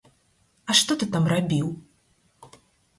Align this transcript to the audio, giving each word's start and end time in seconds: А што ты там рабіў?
А 0.69 0.77
што 0.79 0.97
ты 1.05 1.09
там 1.17 1.31
рабіў? 1.35 1.67